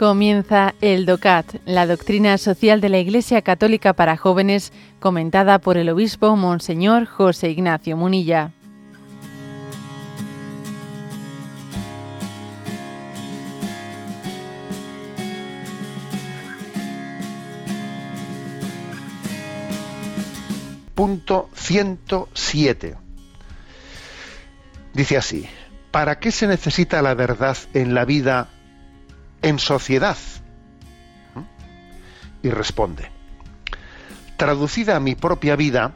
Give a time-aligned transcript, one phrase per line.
[0.00, 5.90] Comienza el DOCAT, la doctrina social de la Iglesia Católica para jóvenes, comentada por el
[5.90, 8.50] obispo Monseñor José Ignacio Munilla.
[20.94, 22.96] Punto 107.
[24.94, 25.46] Dice así,
[25.90, 28.48] ¿para qué se necesita la verdad en la vida
[29.42, 30.16] en sociedad?
[32.42, 33.10] Y responde,
[34.36, 35.92] traducida a mi propia vida,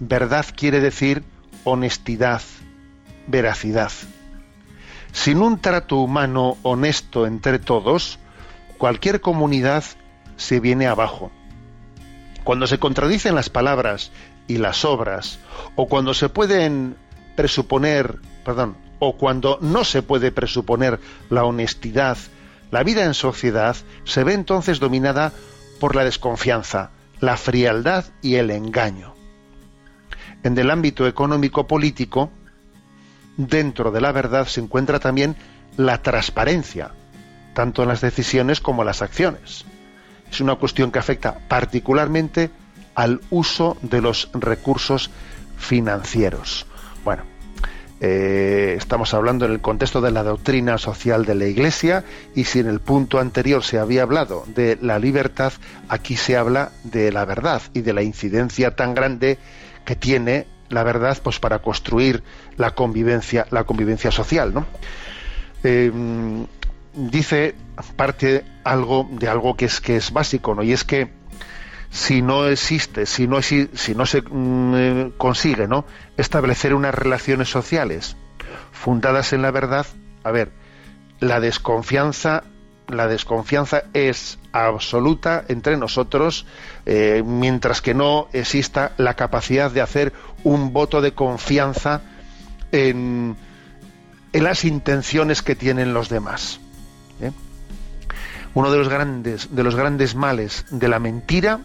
[0.00, 1.24] verdad quiere decir
[1.64, 2.42] honestidad,
[3.26, 3.92] veracidad.
[5.12, 8.18] Sin un trato humano honesto entre todos,
[8.78, 9.84] cualquier comunidad
[10.36, 11.30] se viene abajo.
[12.42, 14.10] Cuando se contradicen las palabras
[14.46, 15.38] y las obras,
[15.76, 16.96] o cuando se pueden
[17.36, 22.18] presuponer, perdón, o cuando no se puede presuponer la honestidad,
[22.74, 25.32] la vida en sociedad se ve entonces dominada
[25.78, 29.14] por la desconfianza, la frialdad y el engaño.
[30.42, 32.32] En el ámbito económico-político,
[33.36, 35.36] dentro de la verdad se encuentra también
[35.76, 36.90] la transparencia,
[37.54, 39.64] tanto en las decisiones como en las acciones.
[40.28, 42.50] Es una cuestión que afecta particularmente
[42.96, 45.12] al uso de los recursos
[45.56, 46.66] financieros.
[47.04, 47.22] Bueno,
[48.00, 52.58] eh, estamos hablando en el contexto de la doctrina social de la Iglesia y si
[52.58, 55.52] en el punto anterior se había hablado de la libertad,
[55.88, 59.38] aquí se habla de la verdad y de la incidencia tan grande
[59.84, 62.22] que tiene la verdad pues para construir
[62.56, 64.66] la convivencia la convivencia social ¿no?
[65.62, 65.92] Eh,
[66.94, 67.54] dice
[67.96, 71.10] parte algo de algo que es que es básico no y es que
[71.90, 75.84] si no existe, si no, si no se mm, eh, consigue ¿no?
[76.16, 78.16] establecer unas relaciones sociales
[78.72, 79.86] fundadas en la verdad,
[80.22, 80.52] a ver,
[81.20, 82.44] la desconfianza,
[82.88, 86.46] la desconfianza es absoluta entre nosotros,
[86.86, 92.02] eh, mientras que no exista la capacidad de hacer un voto de confianza
[92.72, 93.36] en,
[94.32, 96.60] en las intenciones que tienen los demás.
[97.20, 97.30] ¿eh?
[98.54, 101.60] Uno de los grandes, de los grandes males de la mentira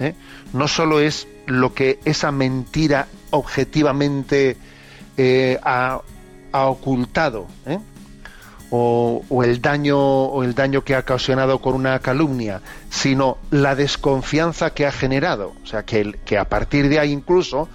[0.00, 0.14] ¿eh?
[0.52, 4.56] no solo es lo que esa mentira objetivamente
[5.16, 6.00] eh, ha,
[6.52, 7.78] ocultado, ¿eh?
[8.70, 14.86] o, el daño, el daño que ha ocasionado con una calumnia, sino la desconfianza que
[14.86, 15.52] ha generado.
[15.62, 17.68] O sea, que a partir de ahí incluso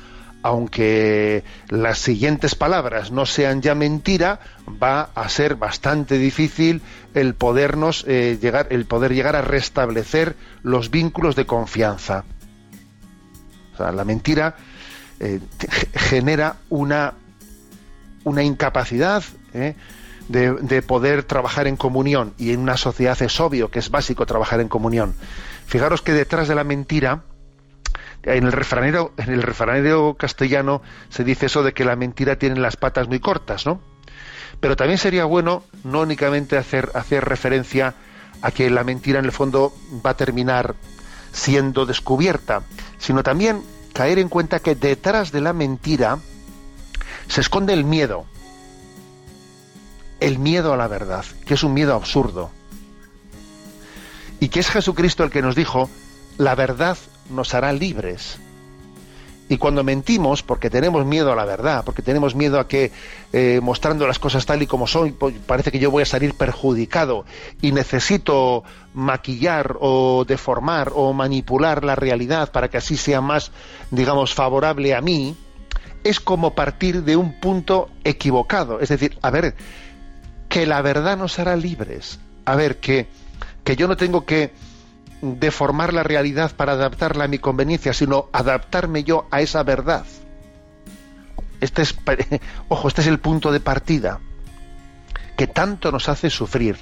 [0.46, 4.40] aunque las siguientes palabras no sean ya mentira,
[4.82, 6.84] va a ser bastante difícil
[7.16, 12.26] el podernos llegar, el poder llegar a restablecer los vínculos de confianza.
[13.74, 14.56] O sea, la mentira
[15.20, 15.40] eh,
[15.94, 17.16] genera una,
[18.24, 19.24] una incapacidad
[19.56, 19.76] ¿eh?
[20.30, 24.60] de, poder trabajar en comunión y en una sociedad es obvio que es básico trabajar
[24.60, 25.16] en comunión.
[25.66, 27.24] Fijaros que detrás de la mentira,
[28.26, 32.60] en el refranero, en el refranero castellano se dice eso de que la mentira tiene
[32.60, 33.80] las patas muy cortas, ¿no?
[34.60, 37.94] Pero también sería bueno no únicamente hacer, hacer referencia
[38.42, 39.74] a que la mentira en el fondo
[40.06, 40.76] va a terminar
[41.32, 42.64] siendo descubierta,
[42.98, 43.62] sino también
[43.94, 46.18] caer en cuenta que detrás de la mentira
[47.28, 48.26] se esconde el miedo,
[50.20, 52.50] el miedo a la verdad, que es un miedo absurdo,
[54.40, 55.90] y que es Jesucristo el que nos dijo,
[56.38, 56.98] la verdad
[57.30, 58.40] nos hará libres.
[59.48, 62.92] Y cuando mentimos, porque tenemos miedo a la verdad, porque tenemos miedo a que
[63.32, 66.34] eh, mostrando las cosas tal y como son, pues, parece que yo voy a salir
[66.34, 67.26] perjudicado
[67.62, 68.64] y necesito
[68.96, 73.52] maquillar o deformar o manipular la realidad para que así sea más,
[73.92, 75.36] digamos, favorable a mí,
[76.04, 78.80] es como partir de un punto equivocado.
[78.80, 79.56] Es decir, a ver,
[80.50, 82.20] que la verdad nos hará libres.
[82.46, 83.08] A ver, que,
[83.64, 84.52] que yo no tengo que
[85.40, 90.06] deformar la realidad para adaptarla a mi conveniencia, sino adaptarme yo a esa verdad.
[91.62, 91.96] Este es,
[92.70, 94.20] ojo, este es el punto de partida
[95.36, 96.78] que tanto nos hace sufrir.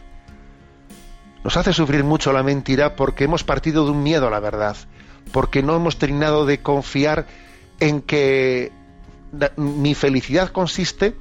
[1.44, 4.78] Nos hace sufrir mucho la mentira porque hemos partido de un miedo a la verdad,
[5.32, 7.26] porque no hemos terminado de confiar
[7.80, 8.72] en que
[9.58, 11.16] mi felicidad consiste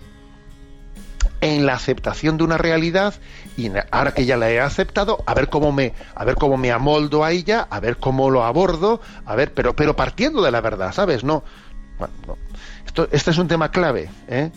[1.42, 3.14] en la aceptación de una realidad
[3.56, 6.70] y ahora que ya la he aceptado, a ver cómo me, a ver cómo me
[6.70, 10.60] amoldo a ella, a ver cómo lo abordo, a ver, pero, pero partiendo de la
[10.60, 11.24] verdad, ¿sabes?
[11.24, 11.42] No,
[12.86, 14.50] Esto, este es un tema clave, ¿eh?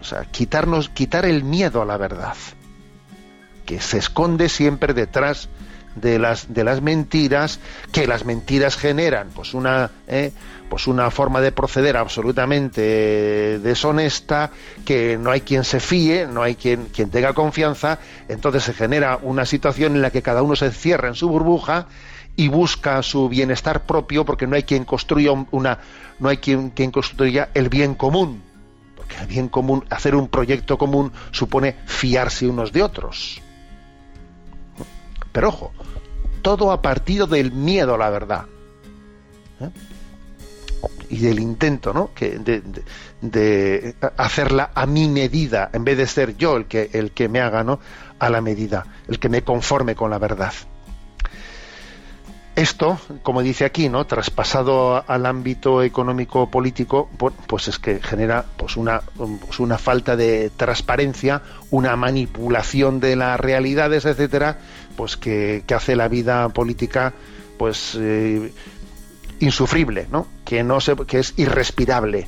[0.00, 2.36] O sea, quitarnos, quitar el miedo a la verdad,
[3.64, 5.48] que se esconde siempre detrás
[5.96, 7.58] de las, de las mentiras,
[7.92, 9.28] que las mentiras generan.
[9.34, 10.32] Pues una, eh,
[10.68, 14.50] pues una forma de proceder absolutamente deshonesta,
[14.84, 17.98] que no hay quien se fíe, no hay quien, quien tenga confianza,
[18.28, 21.86] entonces se genera una situación en la que cada uno se cierra en su burbuja
[22.36, 25.78] y busca su bienestar propio porque no hay quien construya una
[26.18, 28.42] no hay quien, quien construya el bien común.
[28.96, 33.42] Porque el bien común hacer un proyecto común supone fiarse unos de otros
[35.36, 35.70] pero ojo
[36.40, 38.46] todo a partir del miedo a la verdad
[39.60, 39.68] ¿eh?
[41.10, 42.14] y del intento ¿no?
[42.14, 47.28] que de, hacerla a mi medida en vez de ser yo el que el que
[47.28, 47.80] me haga ¿no?
[48.18, 50.54] a la medida el que me conforme con la verdad
[52.56, 54.06] esto, como dice aquí, ¿no?
[54.06, 57.08] traspasado al ámbito económico político,
[57.46, 63.38] pues es que genera pues una, pues una falta de transparencia, una manipulación de las
[63.38, 64.58] realidades, etcétera,
[64.96, 67.12] pues que, hace la vida política
[67.58, 68.50] pues eh,
[69.40, 70.26] insufrible, ¿no?
[70.42, 72.26] Que no se, que es irrespirable,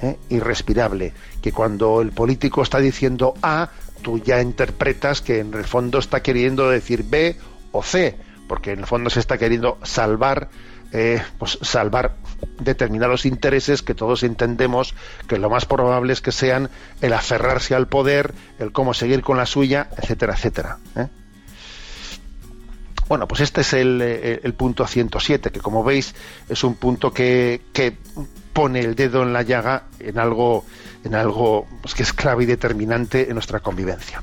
[0.00, 0.16] ¿eh?
[0.30, 1.12] irrespirable,
[1.42, 3.68] que cuando el político está diciendo A,
[4.00, 7.36] tú ya interpretas que en el fondo está queriendo decir B
[7.72, 10.48] o C porque en el fondo se está queriendo salvar
[10.92, 12.14] eh, pues salvar
[12.60, 14.94] determinados intereses que todos entendemos
[15.26, 16.70] que lo más probable es que sean
[17.00, 20.78] el aferrarse al poder, el cómo seguir con la suya, etcétera, etcétera.
[20.96, 21.08] ¿eh?
[23.08, 26.14] Bueno, pues este es el, eh, el, punto 107, que como veis
[26.48, 27.96] es un punto que, que
[28.52, 30.64] pone el dedo en la llaga en algo,
[31.04, 34.22] en algo pues, que es clave y determinante en nuestra convivencia.